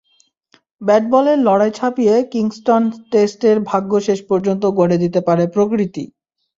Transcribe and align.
ব্যাট-বলের 0.81 1.37
লড়াই 1.39 1.71
ছাপিয়ে 1.73 2.15
কিংস্টন 2.31 2.81
টেস্টের 3.11 3.57
ভাগ্য 3.69 3.91
শেষ 4.07 4.19
পর্যন্ত 4.29 4.63
গড়ে 4.79 4.97
দিতে 5.03 5.19
পারে 5.27 5.43
প্রকৃতি। 5.55 6.03